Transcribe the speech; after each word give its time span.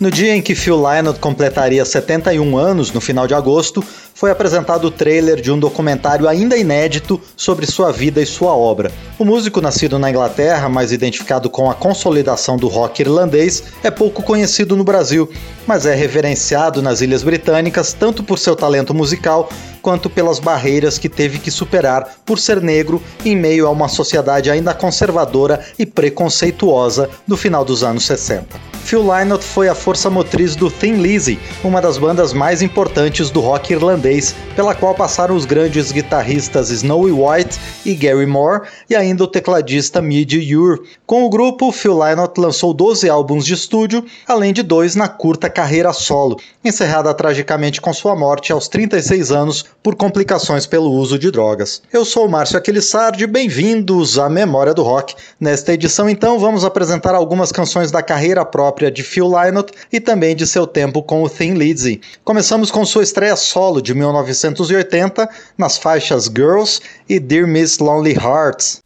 No 0.00 0.10
dia 0.10 0.34
em 0.34 0.40
que 0.40 0.54
Phil 0.54 0.78
Lynott 0.80 1.20
completaria 1.20 1.84
71 1.84 2.56
anos, 2.56 2.90
no 2.90 3.02
final 3.02 3.26
de 3.26 3.34
agosto, 3.34 3.84
foi 4.14 4.30
apresentado 4.30 4.86
o 4.86 4.90
trailer 4.90 5.38
de 5.42 5.52
um 5.52 5.58
documentário 5.58 6.26
ainda 6.26 6.56
inédito 6.56 7.20
sobre 7.36 7.66
sua 7.66 7.92
vida 7.92 8.18
e 8.18 8.24
sua 8.24 8.56
obra. 8.56 8.90
O 9.18 9.26
músico 9.26 9.60
nascido 9.60 9.98
na 9.98 10.08
Inglaterra, 10.08 10.70
mas 10.70 10.90
identificado 10.90 11.50
com 11.50 11.70
a 11.70 11.74
consolidação 11.74 12.56
do 12.56 12.66
rock 12.66 13.02
irlandês, 13.02 13.62
é 13.84 13.90
pouco 13.90 14.22
conhecido 14.22 14.74
no 14.74 14.84
Brasil, 14.84 15.28
mas 15.66 15.84
é 15.84 15.94
reverenciado 15.94 16.80
nas 16.80 17.02
Ilhas 17.02 17.22
Britânicas 17.22 17.92
tanto 17.92 18.24
por 18.24 18.38
seu 18.38 18.56
talento 18.56 18.94
musical 18.94 19.50
quanto 19.80 20.08
pelas 20.10 20.38
barreiras 20.38 20.98
que 20.98 21.08
teve 21.08 21.38
que 21.38 21.50
superar 21.50 22.16
por 22.24 22.38
ser 22.38 22.60
negro 22.60 23.02
em 23.24 23.36
meio 23.36 23.66
a 23.66 23.70
uma 23.70 23.88
sociedade 23.88 24.50
ainda 24.50 24.74
conservadora 24.74 25.64
e 25.78 25.84
preconceituosa 25.86 27.08
no 27.26 27.36
final 27.36 27.64
dos 27.64 27.82
anos 27.82 28.04
60. 28.04 28.60
Phil 28.82 29.02
Lynott 29.02 29.44
foi 29.44 29.68
a 29.68 29.74
força 29.74 30.08
motriz 30.08 30.56
do 30.56 30.70
Thin 30.70 30.94
Lizzy, 30.94 31.38
uma 31.62 31.80
das 31.80 31.98
bandas 31.98 32.32
mais 32.32 32.62
importantes 32.62 33.30
do 33.30 33.40
rock 33.40 33.72
irlandês, 33.72 34.34
pela 34.56 34.74
qual 34.74 34.94
passaram 34.94 35.36
os 35.36 35.44
grandes 35.44 35.92
guitarristas 35.92 36.70
Snowy 36.70 37.12
White 37.12 37.58
e 37.84 37.94
Gary 37.94 38.26
Moore 38.26 38.62
e 38.88 38.94
ainda 38.96 39.24
o 39.24 39.28
tecladista 39.28 40.00
Mid 40.00 40.32
Ure. 40.52 40.80
Com 41.06 41.24
o 41.24 41.30
grupo, 41.30 41.70
Phil 41.72 41.92
Lynott 41.96 42.40
lançou 42.40 42.72
12 42.72 43.08
álbuns 43.08 43.44
de 43.44 43.54
estúdio, 43.54 44.04
além 44.26 44.52
de 44.52 44.62
dois 44.62 44.96
na 44.96 45.08
curta 45.08 45.50
carreira 45.50 45.92
solo, 45.92 46.36
encerrada 46.64 47.12
tragicamente 47.12 47.80
com 47.80 47.92
sua 47.92 48.16
morte 48.16 48.50
aos 48.52 48.66
36 48.66 49.30
anos 49.30 49.64
por 49.82 49.94
complicações 49.94 50.66
pelo 50.66 50.90
uso 50.90 51.18
de 51.18 51.30
drogas. 51.30 51.82
Eu 51.92 52.04
sou 52.04 52.26
o 52.26 52.28
Márcio 52.30 52.58
Aquilissardi, 52.58 53.26
bem-vindos 53.26 54.18
à 54.18 54.28
Memória 54.28 54.74
do 54.74 54.82
Rock. 54.82 55.14
Nesta 55.38 55.72
edição, 55.72 56.08
então, 56.08 56.38
vamos 56.38 56.64
apresentar 56.64 57.14
algumas 57.14 57.50
canções 57.52 57.90
da 57.90 58.02
carreira 58.02 58.44
própria 58.44 58.90
de 58.90 59.02
Phil 59.02 59.28
Lynott 59.28 59.72
e 59.92 60.00
também 60.00 60.34
de 60.36 60.46
seu 60.46 60.66
tempo 60.66 61.02
com 61.02 61.22
o 61.22 61.28
Thin 61.28 61.54
Lizzy. 61.54 62.00
Começamos 62.24 62.70
com 62.70 62.84
sua 62.84 63.02
estreia 63.02 63.36
solo 63.36 63.80
de 63.80 63.94
1980 63.94 65.28
nas 65.56 65.78
faixas 65.78 66.24
Girls 66.24 66.80
e 67.08 67.18
Dear 67.20 67.46
Miss 67.46 67.78
Lonely 67.78 68.14
Hearts. 68.14 68.78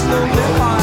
slowly 0.00 0.79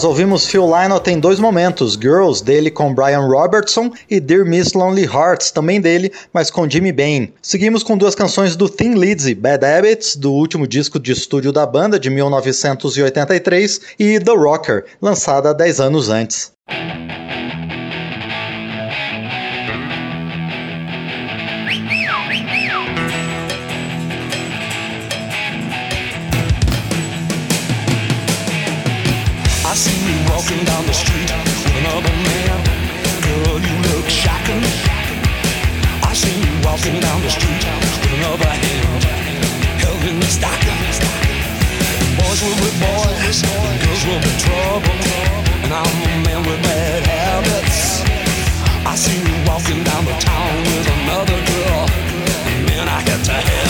nós 0.00 0.04
ouvimos 0.08 0.46
Phil 0.46 0.64
Lynott 0.66 1.10
em 1.10 1.18
dois 1.20 1.38
momentos, 1.38 1.92
Girls, 1.92 2.42
dele 2.42 2.70
com 2.70 2.94
Brian 2.94 3.20
Robertson, 3.28 3.92
e 4.10 4.18
Dear 4.18 4.46
Miss 4.46 4.72
Lonely 4.72 5.04
Hearts, 5.04 5.50
também 5.50 5.78
dele, 5.78 6.10
mas 6.32 6.50
com 6.50 6.66
Jimmy 6.66 6.90
Bain. 6.90 7.30
Seguimos 7.42 7.82
com 7.82 7.98
duas 7.98 8.14
canções 8.14 8.56
do 8.56 8.66
Thin 8.66 8.94
Lizzy, 8.94 9.34
Bad 9.34 9.62
Habits, 9.66 10.16
do 10.16 10.32
último 10.32 10.66
disco 10.66 10.98
de 10.98 11.12
estúdio 11.12 11.52
da 11.52 11.66
banda, 11.66 12.00
de 12.00 12.08
1983, 12.08 13.80
e 13.98 14.18
The 14.18 14.34
Rocker, 14.34 14.86
lançada 15.02 15.52
10 15.52 15.80
anos 15.80 16.08
antes. 16.08 16.50
we'll 42.42 42.56
be 42.56 42.70
boys, 42.80 43.42
girls 43.44 44.02
will 44.08 44.20
be 44.24 44.32
trouble. 44.40 44.98
And 45.64 45.70
I'm 45.72 45.98
a 46.08 46.12
man 46.24 46.40
with 46.48 46.62
bad 46.62 47.04
habits. 47.06 48.00
I 48.88 48.94
see 48.96 49.18
you 49.20 49.34
walking 49.46 49.84
down 49.84 50.04
the 50.08 50.16
town 50.18 50.56
with 50.68 50.86
another 51.02 51.36
girl. 51.52 51.84
And 52.48 52.58
man, 52.66 52.88
I 52.88 53.04
get 53.04 53.24
to 53.26 53.32
have. 53.32 53.69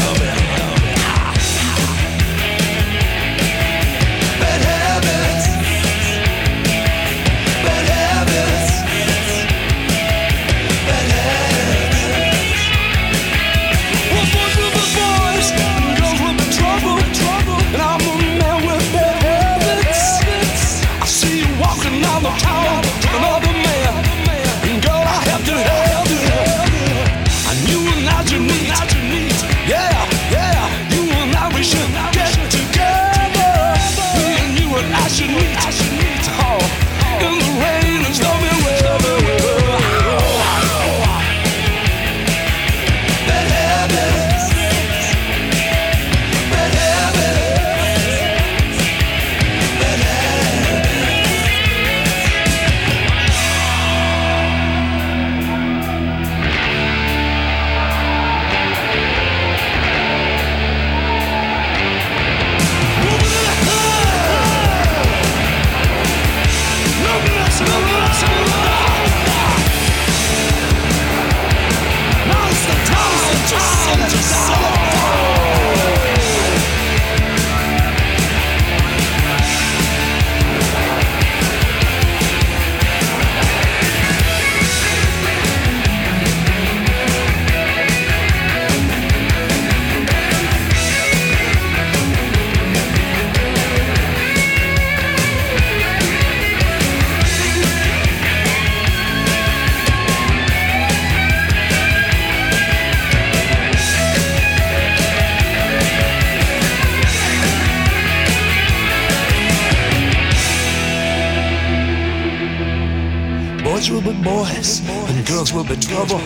Boys 113.80 113.90
will 113.90 114.02
be 114.02 114.12
boys, 114.22 114.82
and 115.08 115.26
girls 115.26 115.54
will 115.54 115.64
be 115.64 115.75
trouble. 115.76 116.20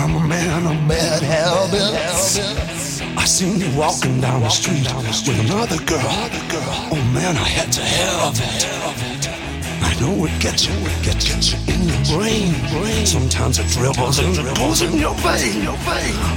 I'm 0.00 0.14
a 0.16 0.20
man 0.26 0.64
of 0.64 0.88
bad 0.88 1.20
habits. 1.22 2.38
I 3.14 3.26
seen 3.26 3.60
you 3.60 3.70
walking 3.78 4.22
down 4.22 4.40
the 4.40 4.48
street 4.48 4.88
with 4.96 5.28
another 5.50 5.76
girl. 5.84 6.08
Oh 6.08 6.96
man, 7.12 7.36
I 7.36 7.44
had 7.56 7.70
to 7.72 7.82
have 7.82 8.40
it. 8.40 8.64
I 9.84 10.00
know 10.00 10.24
it 10.24 10.32
gets 10.40 10.64
you, 10.66 10.72
it 10.76 11.02
gets 11.04 11.28
you 11.28 11.36
in 11.68 11.90
your 11.92 12.00
brain. 12.18 12.56
Sometimes 13.04 13.58
it 13.58 13.66
dribbles 13.66 14.18
and 14.18 14.34
it 14.34 14.54
goes 14.56 14.80
in 14.80 14.94
your 14.96 15.12
vein. 15.16 15.68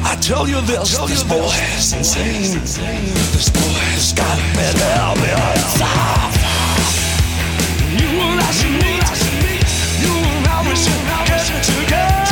I 0.03 0.17
tell 0.19 0.49
you 0.49 0.59
this, 0.67 0.97
this 0.97 1.23
boy 1.23 1.49
is 1.77 1.93
insane. 1.93 2.59
This 3.31 3.47
boy 3.47 3.79
has 3.95 4.11
got 4.11 4.37
bad 4.53 4.75
habits. 5.79 7.95
You 8.03 8.09
will 8.19 8.35
not 8.35 8.53
need. 8.83 9.18
Get 10.75 11.63
to 11.63 11.89
go. 11.89 12.28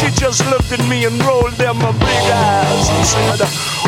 She 0.00 0.10
just 0.12 0.44
looked 0.46 0.72
at 0.72 0.82
me 0.88 1.04
and 1.04 1.22
rolled 1.24 1.52
them 1.52 1.76
my 1.78 1.92
big 1.92 2.24
eyes 2.42 2.88
and 2.88 3.06
said, 3.06 3.40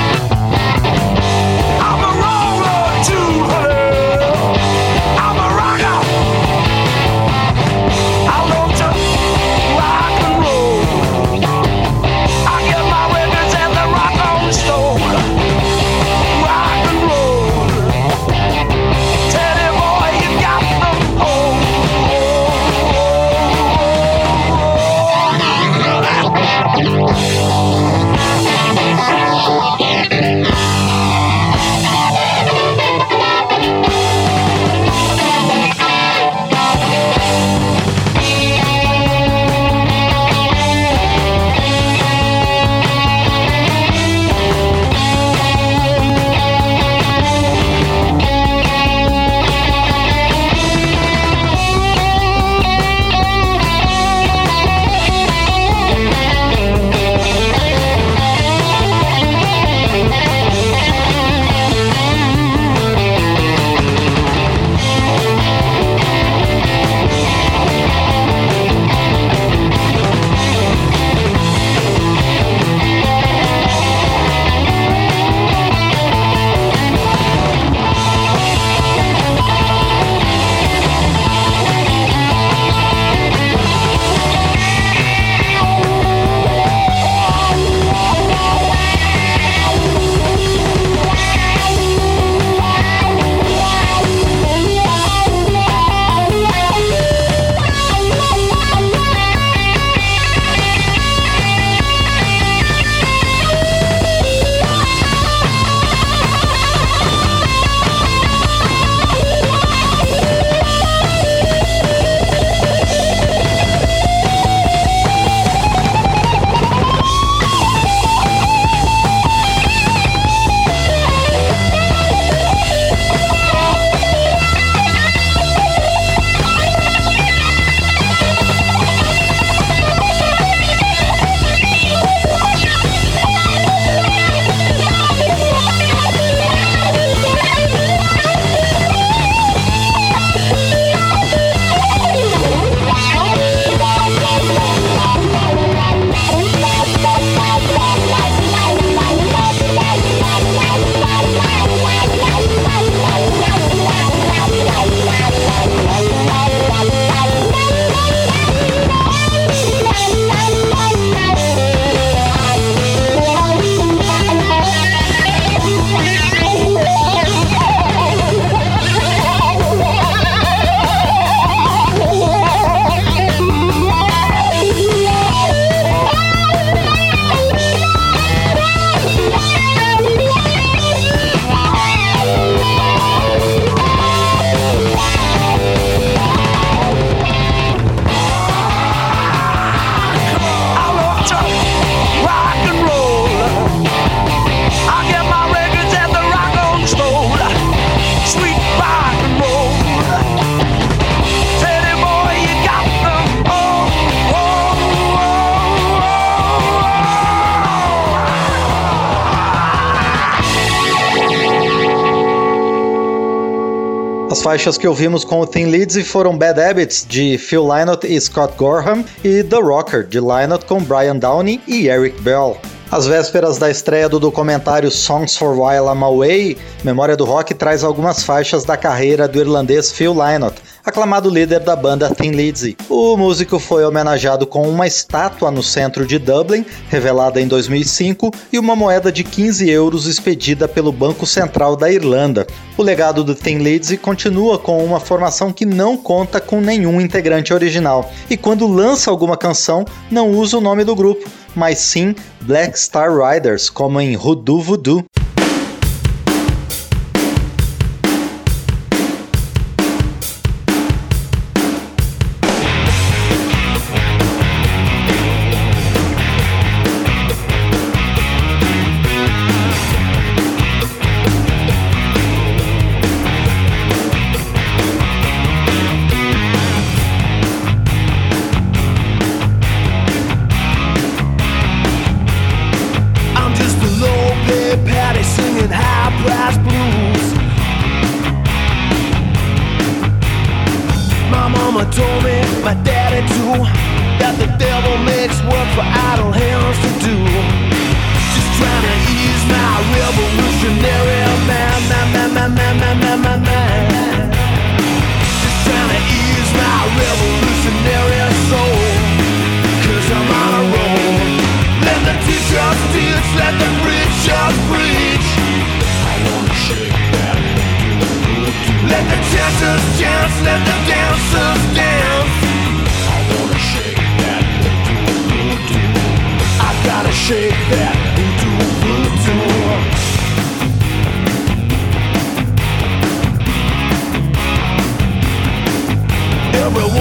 faixas 214.51 214.77
que 214.77 214.85
ouvimos 214.85 215.23
com 215.23 215.39
o 215.39 215.47
Thin 215.47 215.63
Lizzy 215.67 216.03
foram 216.03 216.37
Bad 216.37 216.59
Habits, 216.59 217.05
de 217.07 217.37
Phil 217.37 217.63
Lynott 217.65 218.05
e 218.05 218.19
Scott 218.19 218.53
Gorham, 218.57 219.05
e 219.23 219.45
The 219.45 219.55
Rocker, 219.55 220.03
de 220.05 220.19
Lynott 220.19 220.65
com 220.65 220.83
Brian 220.83 221.15
Downey 221.15 221.61
e 221.65 221.87
Eric 221.87 222.21
Bell. 222.21 222.57
Às 222.91 223.07
vésperas 223.07 223.57
da 223.57 223.71
estreia 223.71 224.09
do 224.09 224.19
documentário 224.19 224.91
Songs 224.91 225.37
for 225.37 225.57
While 225.57 225.87
I'm 225.95 226.03
Away, 226.03 226.57
Memória 226.83 227.15
do 227.15 227.23
Rock 227.23 227.53
traz 227.53 227.81
algumas 227.81 228.23
faixas 228.23 228.65
da 228.65 228.75
carreira 228.75 229.25
do 229.25 229.39
irlandês 229.39 229.89
Phil 229.89 230.11
Lynott, 230.13 230.61
aclamado 230.85 231.29
líder 231.29 231.59
da 231.59 231.75
banda 231.75 232.09
Thin 232.13 232.31
Lizzy. 232.31 232.75
O 232.89 233.15
músico 233.15 233.59
foi 233.59 233.85
homenageado 233.85 234.47
com 234.47 234.67
uma 234.67 234.87
estátua 234.87 235.51
no 235.51 235.61
centro 235.61 236.05
de 236.05 236.17
Dublin, 236.17 236.65
revelada 236.89 237.39
em 237.39 237.47
2005, 237.47 238.31
e 238.51 238.57
uma 238.59 238.75
moeda 238.75 239.11
de 239.11 239.23
15 239.23 239.69
euros 239.69 240.05
expedida 240.07 240.67
pelo 240.67 240.91
Banco 240.91 241.25
Central 241.25 241.75
da 241.75 241.91
Irlanda. 241.91 242.47
O 242.77 242.83
legado 242.83 243.23
do 243.23 243.35
Thin 243.35 243.59
Lizzy 243.59 243.97
continua 243.97 244.57
com 244.57 244.83
uma 244.83 244.99
formação 244.99 245.51
que 245.53 245.65
não 245.65 245.95
conta 245.95 246.39
com 246.39 246.59
nenhum 246.59 246.99
integrante 246.99 247.53
original, 247.53 248.11
e 248.29 248.35
quando 248.35 248.67
lança 248.67 249.11
alguma 249.11 249.37
canção, 249.37 249.85
não 250.09 250.31
usa 250.31 250.57
o 250.57 250.61
nome 250.61 250.83
do 250.83 250.95
grupo, 250.95 251.29
mas 251.55 251.77
sim 251.77 252.15
Black 252.41 252.79
Star 252.79 253.11
Riders, 253.15 253.69
como 253.69 253.99
em 254.01 254.15
Hoodoo 254.17 254.61
Voodoo. 254.61 255.03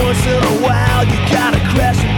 once 0.03 0.25
in 0.25 0.43
a 0.43 0.63
while 0.63 1.05
you 1.05 1.15
gotta 1.29 1.59
crash 1.75 2.10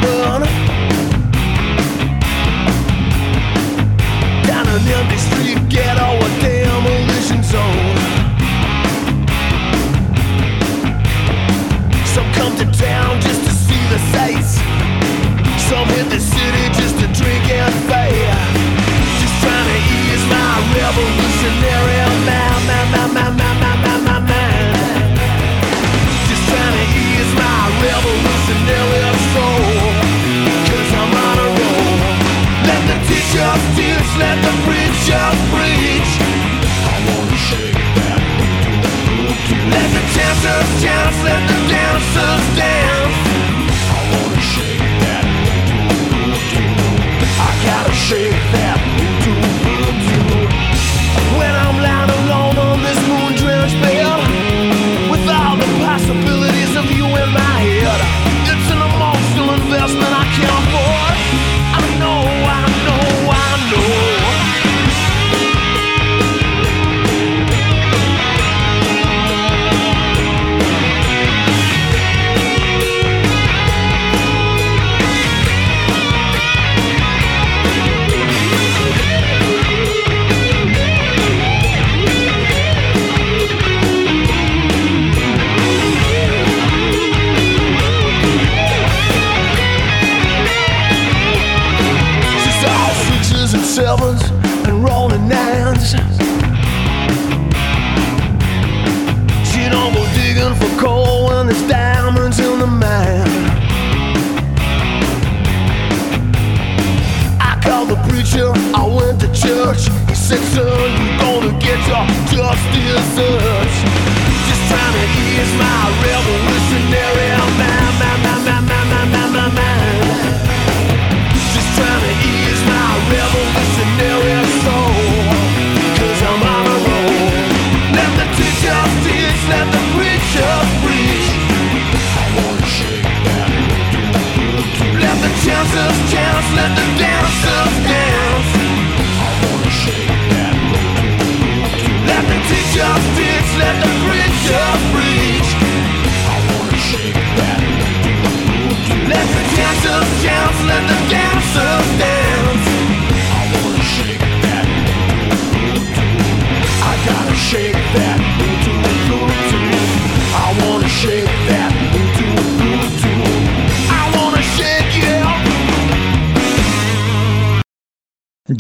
dancers, 40.43 40.81
chance, 40.83 41.17
let 41.23 41.41
the 41.47 41.59
dancers 41.71 42.55
dance. 42.57 42.82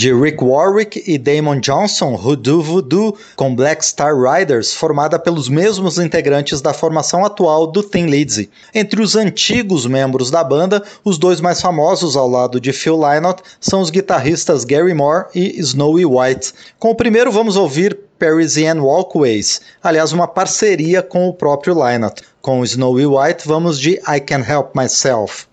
de 0.03 0.11
Rick 0.13 0.41
Warwick 0.43 1.01
e 1.09 1.17
Damon 1.17 1.61
Johnson, 1.61 2.15
Hoodoo 2.17 2.61
Voodoo, 2.61 3.13
com 3.37 3.55
Black 3.55 3.85
Star 3.85 4.13
Riders, 4.13 4.73
formada 4.73 5.17
pelos 5.17 5.47
mesmos 5.47 5.97
integrantes 5.97 6.59
da 6.59 6.73
formação 6.73 7.23
atual 7.23 7.67
do 7.67 7.81
Thin 7.81 8.07
Lizzy. 8.07 8.49
Entre 8.75 9.01
os 9.01 9.15
antigos 9.15 9.85
membros 9.85 10.29
da 10.29 10.43
banda, 10.43 10.83
os 11.05 11.17
dois 11.17 11.39
mais 11.39 11.61
famosos 11.61 12.17
ao 12.17 12.27
lado 12.27 12.59
de 12.59 12.73
Phil 12.73 12.99
Lynott 13.01 13.43
são 13.61 13.79
os 13.79 13.89
guitarristas 13.89 14.65
Gary 14.65 14.93
Moore 14.93 15.27
e 15.33 15.57
Snowy 15.61 16.05
White. 16.05 16.51
Com 16.77 16.89
o 16.89 16.95
primeiro 16.95 17.31
vamos 17.31 17.55
ouvir 17.55 17.97
Parisian 18.19 18.81
Walkways, 18.81 19.61
aliás, 19.81 20.11
uma 20.11 20.27
parceria 20.27 21.01
com 21.01 21.29
o 21.29 21.33
próprio 21.33 21.73
Lynott. 21.81 22.23
Com 22.41 22.61
Snowy 22.65 23.05
White 23.05 23.47
vamos 23.47 23.79
de 23.79 23.91
I 23.91 24.19
Can 24.19 24.43
Help 24.45 24.75
Myself. 24.75 25.45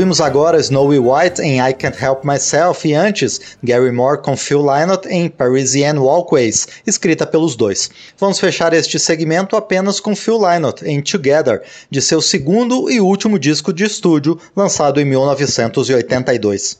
Ouvimos 0.00 0.18
agora 0.18 0.58
Snowy 0.58 0.98
White 0.98 1.42
em 1.42 1.60
I 1.60 1.74
Can't 1.74 1.94
Help 2.02 2.24
Myself 2.24 2.88
e 2.88 2.94
antes 2.94 3.38
Gary 3.62 3.92
Moore 3.92 4.22
com 4.22 4.34
Phil 4.34 4.62
Lynott 4.62 5.06
em 5.06 5.28
Parisian 5.28 6.00
Walkways, 6.00 6.66
escrita 6.86 7.26
pelos 7.26 7.54
dois. 7.54 7.90
Vamos 8.18 8.40
fechar 8.40 8.72
este 8.72 8.98
segmento 8.98 9.56
apenas 9.56 10.00
com 10.00 10.16
Phil 10.16 10.38
Lynott 10.38 10.86
em 10.86 11.02
Together, 11.02 11.62
de 11.90 12.00
seu 12.00 12.22
segundo 12.22 12.90
e 12.90 12.98
último 12.98 13.38
disco 13.38 13.74
de 13.74 13.84
estúdio, 13.84 14.38
lançado 14.56 15.02
em 15.02 15.04
1982. 15.04 16.78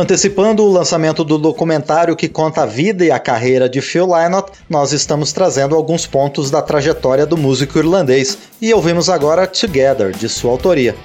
Antecipando 0.10 0.64
o 0.66 0.72
lançamento 0.72 1.24
do 1.24 1.38
documentário 1.38 2.16
que 2.16 2.28
conta 2.28 2.64
a 2.64 2.66
vida 2.66 3.06
e 3.06 3.12
a 3.12 3.20
carreira 3.20 3.70
de 3.70 3.80
Phil 3.80 4.08
Lynott, 4.08 4.54
nós 4.68 4.92
estamos 4.92 5.32
trazendo 5.32 5.76
alguns 5.76 6.08
pontos 6.08 6.50
da 6.50 6.64
trajetória 6.64 7.28
do 7.28 7.38
músico 7.38 7.78
irlandês 7.78 8.36
e 8.60 8.74
ouvimos 8.74 9.08
agora 9.08 9.46
Together, 9.46 10.10
de 10.10 10.28
sua 10.28 10.50
autoria. 10.50 10.96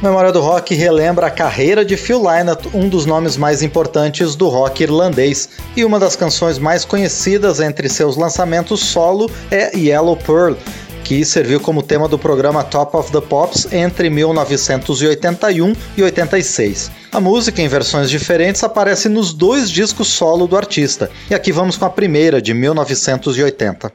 Memória 0.00 0.30
do 0.30 0.40
Rock 0.40 0.76
relembra 0.76 1.26
a 1.26 1.30
carreira 1.30 1.84
de 1.84 1.96
Phil 1.96 2.22
Lynott, 2.22 2.68
um 2.72 2.88
dos 2.88 3.04
nomes 3.04 3.36
mais 3.36 3.62
importantes 3.64 4.36
do 4.36 4.46
rock 4.48 4.84
irlandês, 4.84 5.48
e 5.76 5.84
uma 5.84 5.98
das 5.98 6.14
canções 6.14 6.56
mais 6.56 6.84
conhecidas 6.84 7.58
entre 7.58 7.88
seus 7.88 8.16
lançamentos 8.16 8.78
solo 8.78 9.28
é 9.50 9.76
Yellow 9.76 10.16
Pearl, 10.16 10.54
que 11.02 11.24
serviu 11.24 11.60
como 11.60 11.82
tema 11.82 12.08
do 12.08 12.18
programa 12.18 12.62
Top 12.62 12.96
of 12.96 13.10
the 13.12 13.20
Pops 13.20 13.68
entre 13.72 14.08
1981 14.08 15.74
e 15.96 16.02
86. 16.02 16.90
A 17.10 17.20
música, 17.20 17.60
em 17.60 17.68
versões 17.68 18.08
diferentes, 18.08 18.62
aparece 18.64 19.08
nos 19.08 19.32
dois 19.32 19.70
discos 19.70 20.08
solo 20.08 20.46
do 20.46 20.56
artista, 20.56 21.10
e 21.28 21.34
aqui 21.34 21.52
vamos 21.52 21.76
com 21.76 21.84
a 21.84 21.90
primeira, 21.90 22.40
de 22.40 22.54
1980. 22.54 23.92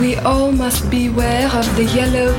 We 0.00 0.14
all 0.24 0.52
must 0.52 0.84
beware 0.90 1.46
of 1.58 1.66
the 1.74 1.82
yellow 1.82 2.32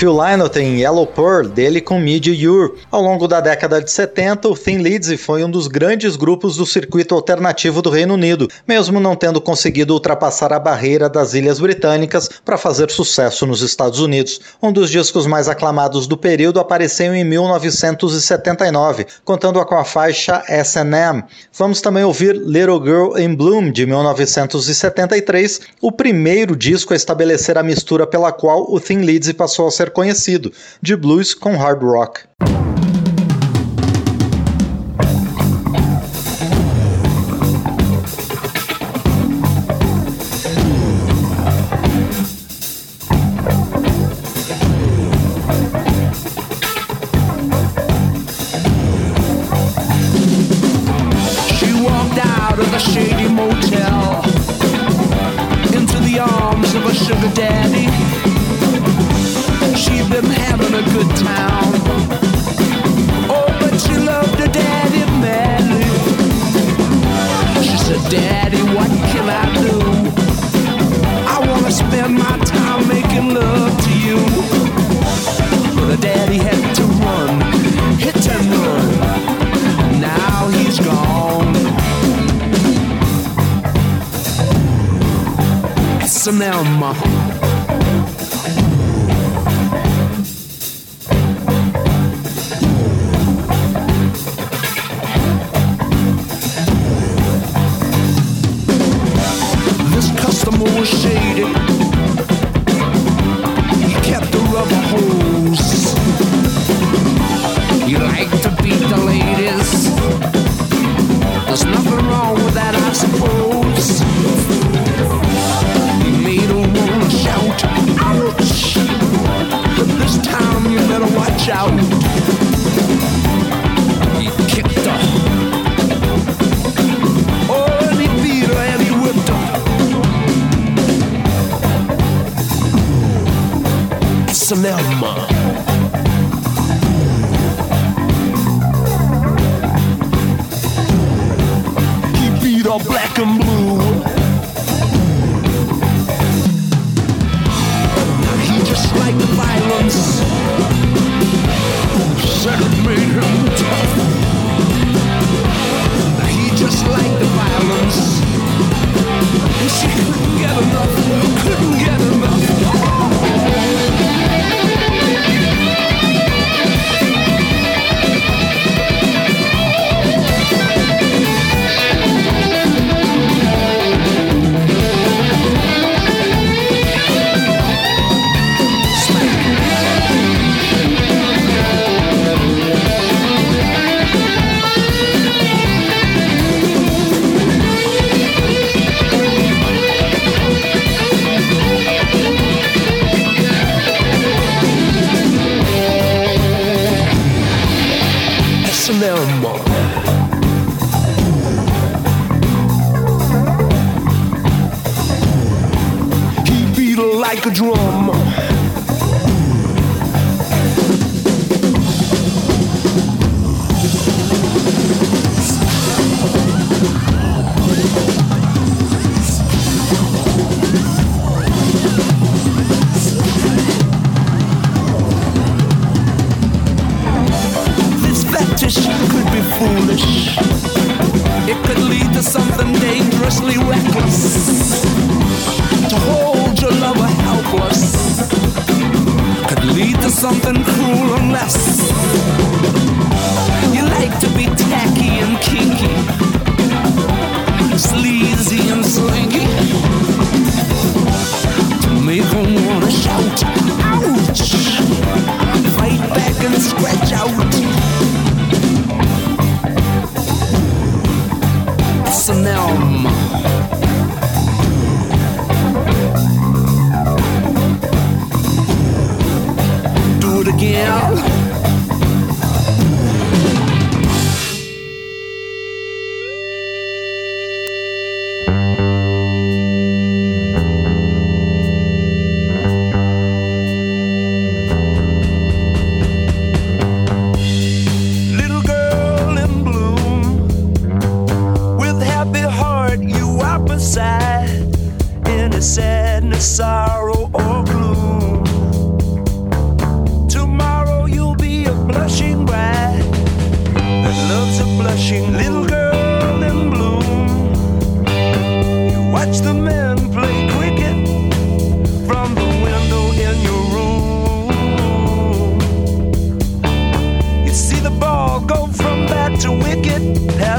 Phil 0.02 0.12
Lynott 0.16 0.52
tem 0.52 0.78
Yellow 0.80 1.06
Pearl, 1.06 1.48
dele 1.48 1.80
com 1.80 2.00
Mid 2.00 2.26
Ure, 2.26 2.72
ao 2.92 3.02
longo 3.02 3.26
da 3.26 3.40
década 3.40 3.82
de 3.82 3.90
70, 3.90 4.50
o 4.50 4.54
Thin 4.58 4.80
Lizzy 4.80 5.16
foi 5.16 5.46
um 5.46 5.50
dos 5.50 5.66
grandes 5.68 6.18
grupos 6.18 6.58
do 6.58 6.66
circuito 6.66 7.16
alternativo 7.16 7.82
do 7.82 7.90
Reino 7.90 8.16
Unido, 8.16 8.50
mesmo 8.68 9.00
não 9.00 9.16
tendo 9.16 9.40
conseguido 9.40 9.94
ultrapassar 9.94 10.52
a 10.52 10.60
barreira 10.60 11.08
das 11.10 11.34
Ilhas 11.34 11.58
Britânicas 11.62 12.28
para 12.44 12.58
fazer 12.58 12.92
sucesso 12.92 13.46
nos 13.46 13.62
Estados 13.62 14.02
Unidos. 14.02 14.42
Um 14.62 14.74
dos 14.74 14.90
discos 14.90 15.26
mais 15.26 15.48
aclamados 15.48 16.06
do 16.06 16.18
período 16.18 16.60
apareceu 16.60 17.16
em 17.16 17.24
1979, 17.24 19.06
contando 19.24 19.66
com 19.66 19.76
a 19.78 19.86
faixa 19.86 20.44
S&M. 20.50 21.24
Vamos 21.58 21.80
também 21.80 22.04
ouvir 22.04 22.36
Little 22.36 22.82
Girl 22.86 23.18
in 23.18 23.34
Bloom 23.36 23.72
de 23.72 23.86
1973, 23.86 25.62
o 25.82 25.94
primeiro 25.94 26.58
disco 26.58 26.92
a 26.92 26.98
estabelecer 26.98 27.58
a 27.58 27.64
mistura 27.64 28.06
pela 28.06 28.34
qual 28.34 28.70
o 28.70 28.82
Thin 28.82 29.00
Lizzy 29.00 29.34
passou 29.34 29.66
a 29.66 29.72
ser 29.72 29.92
conhecido, 29.92 30.52
de 30.82 30.94
blues 30.98 31.34
com 31.34 31.56
hard 31.56 31.82
rock. 31.82 32.22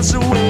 So. 0.03 0.18
away. 0.20 0.41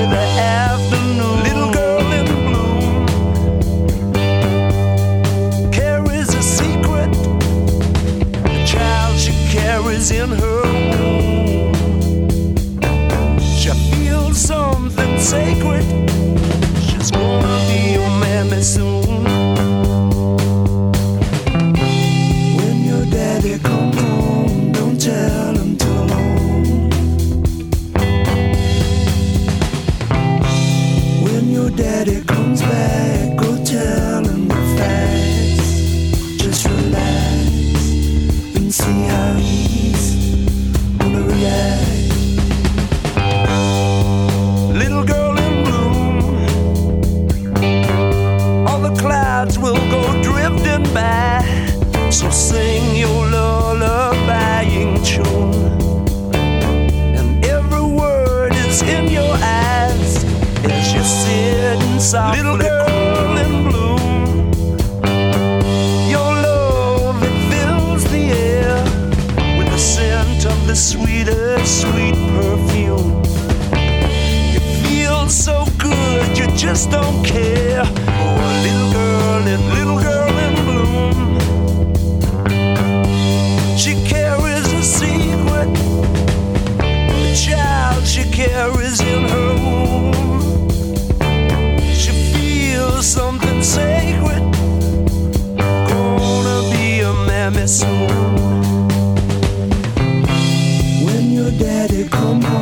come 102.13 102.45
on. 102.45 102.62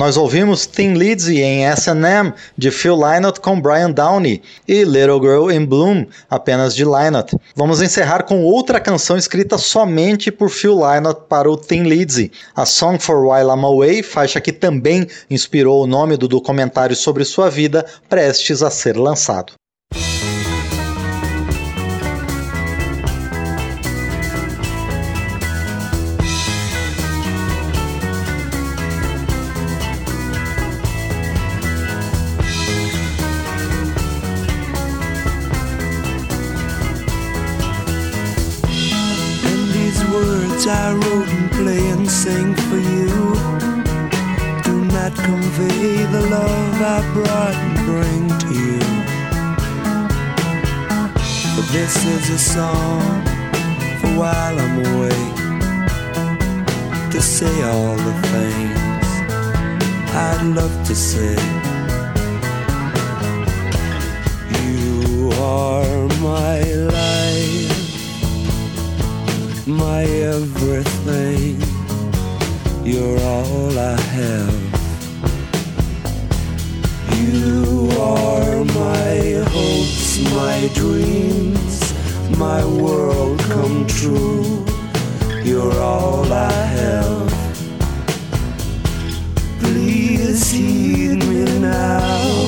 Nós 0.00 0.16
ouvimos 0.16 0.64
Thin 0.64 0.94
Lizzy 0.94 1.42
em 1.42 1.66
S&M 1.66 2.32
de 2.56 2.70
Phil 2.70 2.96
Lynott 2.96 3.38
com 3.38 3.60
Brian 3.60 3.90
Downey 3.90 4.40
e 4.66 4.82
Little 4.82 5.20
Girl 5.20 5.50
in 5.50 5.66
Bloom 5.66 6.06
apenas 6.30 6.74
de 6.74 6.86
Lynott. 6.86 7.36
Vamos 7.54 7.82
encerrar 7.82 8.22
com 8.22 8.40
outra 8.42 8.80
canção 8.80 9.18
escrita 9.18 9.58
somente 9.58 10.30
por 10.32 10.48
Phil 10.48 10.74
Lynott 10.76 11.24
para 11.28 11.50
o 11.50 11.56
Thin 11.58 11.82
Lizzy, 11.82 12.32
a 12.56 12.64
Song 12.64 12.98
for 12.98 13.26
While 13.26 13.50
I'm 13.50 13.62
Away, 13.62 14.02
faixa 14.02 14.40
que 14.40 14.52
também 14.52 15.06
inspirou 15.28 15.84
o 15.84 15.86
nome 15.86 16.16
do 16.16 16.26
documentário 16.26 16.96
sobre 16.96 17.22
sua 17.22 17.50
vida 17.50 17.84
prestes 18.08 18.62
a 18.62 18.70
ser 18.70 18.96
lançado. 18.96 19.52
things 58.22 58.78
I'd 60.12 60.42
love 60.58 60.76
to 60.86 60.94
say. 60.94 61.34
You 64.64 65.30
are 65.32 66.08
my 66.32 66.62
life, 66.72 67.98
my 69.66 70.02
everything. 70.04 71.60
You're 72.84 73.20
all 73.20 73.78
I 73.78 73.98
have. 74.00 74.58
You 77.20 77.86
are 78.00 78.64
my 78.64 79.44
hopes, 79.48 80.18
my 80.34 80.70
dreams, 80.74 81.76
my 82.38 82.64
world 82.64 83.38
come 83.40 83.86
true. 83.86 84.64
You're 85.44 85.78
all 85.80 86.30
I 86.32 86.50
have. 86.50 87.39
now. 91.60 92.46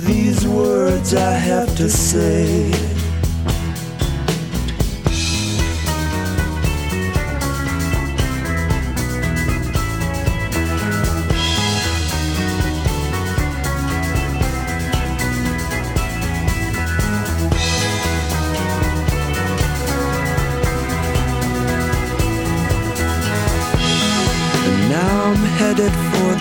These 0.00 0.46
words 0.46 1.14
I 1.14 1.32
have 1.34 1.74
to 1.76 1.88
say. 1.88 2.91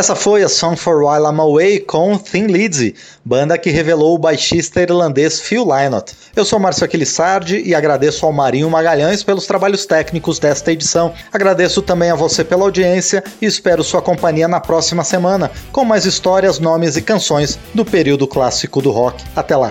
Essa 0.00 0.16
foi 0.16 0.42
a 0.42 0.48
Song 0.48 0.76
for 0.78 1.02
While 1.04 1.26
I'm 1.30 1.38
Away 1.40 1.78
com 1.78 2.16
Thin 2.16 2.46
Lizzy, 2.46 2.94
banda 3.22 3.58
que 3.58 3.68
revelou 3.68 4.14
o 4.14 4.18
baixista 4.18 4.80
irlandês 4.80 5.38
Phil 5.40 5.62
Lynott. 5.62 6.14
Eu 6.34 6.42
sou 6.42 6.58
Márcio 6.58 6.86
Aquilissardi 6.86 7.60
e 7.60 7.74
agradeço 7.74 8.24
ao 8.24 8.32
Marinho 8.32 8.70
Magalhães 8.70 9.22
pelos 9.22 9.46
trabalhos 9.46 9.84
técnicos 9.84 10.38
desta 10.38 10.72
edição. 10.72 11.12
Agradeço 11.30 11.82
também 11.82 12.10
a 12.10 12.14
você 12.14 12.42
pela 12.42 12.62
audiência 12.62 13.22
e 13.42 13.44
espero 13.44 13.84
sua 13.84 14.00
companhia 14.00 14.48
na 14.48 14.58
próxima 14.58 15.04
semana 15.04 15.50
com 15.70 15.84
mais 15.84 16.06
histórias, 16.06 16.58
nomes 16.58 16.96
e 16.96 17.02
canções 17.02 17.58
do 17.74 17.84
período 17.84 18.26
clássico 18.26 18.80
do 18.80 18.90
rock. 18.90 19.22
Até 19.36 19.54
lá! 19.54 19.70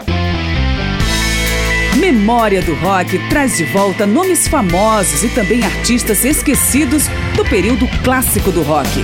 Memória 1.97 2.61
do 2.61 2.75
Rock 2.75 3.17
traz 3.29 3.57
de 3.57 3.63
volta 3.65 4.05
nomes 4.05 4.47
famosos 4.47 5.23
e 5.23 5.29
também 5.29 5.65
artistas 5.65 6.23
esquecidos 6.23 7.05
do 7.35 7.43
período 7.45 7.87
clássico 8.03 8.51
do 8.51 8.61
rock. 8.61 9.03